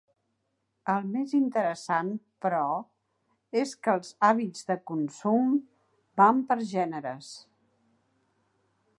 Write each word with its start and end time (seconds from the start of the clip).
El 0.91 1.03
més 1.15 1.33
interessant, 1.39 2.07
però, 2.45 2.61
és 3.63 3.73
que 3.87 3.93
els 3.99 4.09
hàbits 4.29 4.65
de 4.71 4.77
consum 4.93 5.51
van 6.23 6.41
per 6.53 6.57
gèneres. 6.71 7.29